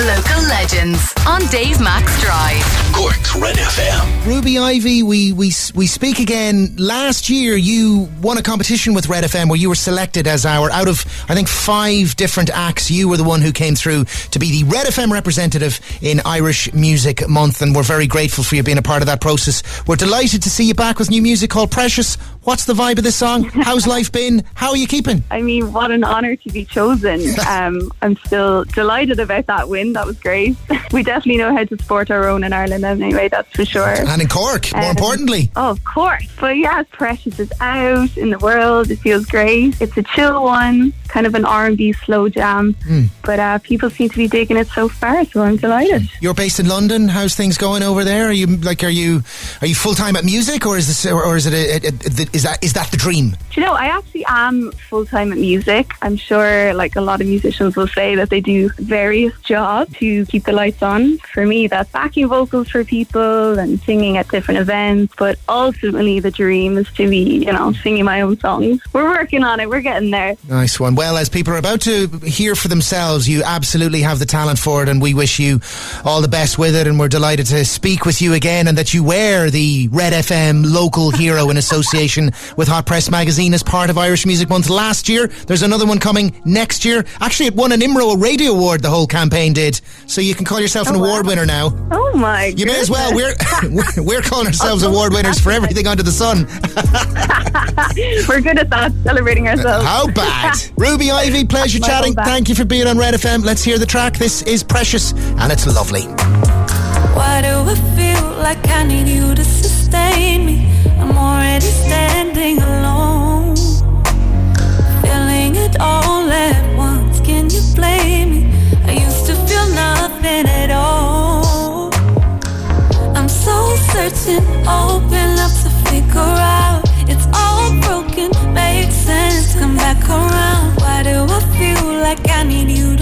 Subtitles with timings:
[0.00, 2.64] Local legends on Dave Max Drive.
[2.94, 4.26] Cork's Red FM.
[4.26, 6.74] Ruby Ivy, we, we we speak again.
[6.78, 10.70] Last year, you won a competition with Red FM where you were selected as our
[10.70, 12.90] out of I think five different acts.
[12.90, 16.72] You were the one who came through to be the Red FM representative in Irish
[16.72, 19.62] Music Month, and we're very grateful for you being a part of that process.
[19.86, 22.16] We're delighted to see you back with new music called Precious.
[22.42, 23.44] What's the vibe of this song?
[23.44, 24.44] How's life been?
[24.54, 25.22] How are you keeping?
[25.30, 27.20] I mean, what an honour to be chosen.
[27.50, 29.92] Um, I'm still delighted about that win.
[29.94, 30.56] That was great.
[30.92, 33.86] We definitely know how to support our own in Ireland anyway, that's for sure.
[33.88, 35.50] And in Cork, more Um, importantly.
[35.56, 36.26] Oh, of course.
[36.40, 38.90] But yeah, Precious is out in the world.
[38.90, 39.80] It feels great.
[39.80, 42.74] It's a chill one, kind of an R&B slow jam.
[42.86, 43.04] Hmm.
[43.24, 46.10] But uh, people seem to be digging it so far, so I'm delighted.
[46.20, 47.08] You're based in London.
[47.08, 48.28] How's things going over there?
[48.28, 49.22] Are you like are you
[49.60, 51.90] are you full time at music, or is this or, or is it a, a,
[51.90, 53.30] a, is that is that the dream?
[53.52, 55.92] Do you know, I actually am full time at music.
[56.02, 60.24] I'm sure, like a lot of musicians will say, that they do various jobs to
[60.26, 61.18] keep the lights on.
[61.18, 65.14] For me, that's backing vocals for people and singing at different events.
[65.16, 68.80] But ultimately, the dream is to be, you know, singing my own songs.
[68.92, 69.68] We're working on it.
[69.68, 70.36] We're getting there.
[70.48, 70.94] Nice one.
[70.94, 74.82] Well, as people are about to hear for themselves, you absolutely have the talent for
[74.82, 75.60] it, and we wish you
[76.04, 76.86] all the best with it.
[76.86, 80.64] And we're delighted to speak with you again, and that you wear the Red FM
[80.72, 85.08] local hero in association with Hot Press Magazine as part of Irish Music Month last
[85.08, 85.26] year.
[85.46, 87.04] There's another one coming next year.
[87.20, 88.82] Actually, it won an IMRO Radio Award.
[88.82, 91.06] The whole campaign did, so you can call yourself an Oh, wow.
[91.06, 91.72] award winner now.
[91.90, 92.46] Oh my!
[92.56, 93.12] You may as well.
[93.12, 96.46] We're we're- we're calling ourselves oh, award winners for everything under the sun.
[98.28, 99.84] We're good at that, celebrating uh, ourselves.
[99.84, 100.56] How bad?
[100.76, 102.14] Ruby Ivy, pleasure My chatting.
[102.14, 103.44] Thank you for being on Red FM.
[103.44, 104.16] Let's hear the track.
[104.16, 106.02] This is Precious, and it's lovely.
[106.02, 110.79] Why do I feel like I need you to sustain me?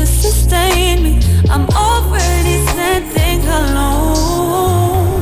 [0.08, 1.20] Sustain me?
[1.50, 5.20] I'm already standing alone.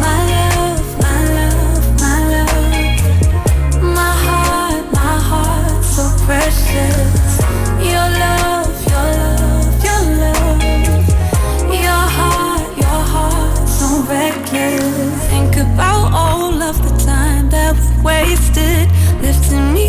[0.00, 3.82] My love, my love, my love.
[3.82, 7.40] My heart, my heart, so precious.
[7.92, 10.60] Your love, your love, your love.
[11.86, 15.28] Your heart, your heart, so reckless.
[15.28, 18.88] Think about all of the time that wasted,
[19.22, 19.87] lifting me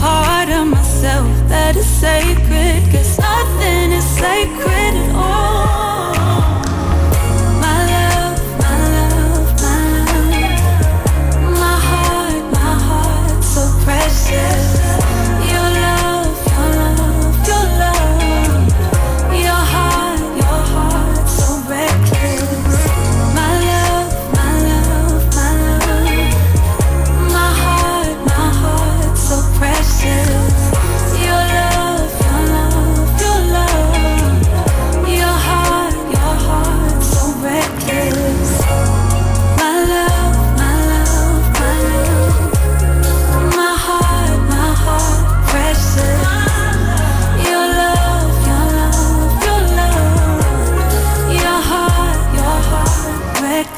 [0.00, 4.69] part of myself that is sacred, cause nothing is sacred